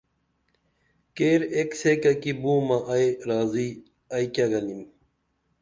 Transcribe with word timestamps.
کیر 1.15 1.41
ایک 1.55 1.69
سیکہ 1.81 2.13
کی 2.21 2.31
بُومہ 2.41 2.77
ائی 2.91 3.07
رازی 3.27 3.67
ائی 4.13 4.25
کیہ 4.33 4.47
گنِم 4.51 4.81